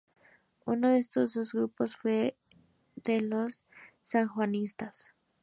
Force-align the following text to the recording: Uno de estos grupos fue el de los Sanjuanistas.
Uno 0.65 0.89
de 0.89 0.97
estos 0.97 1.35
grupos 1.53 1.95
fue 1.95 2.35
el 2.95 3.03
de 3.03 3.21
los 3.21 3.67
Sanjuanistas. 4.01 5.13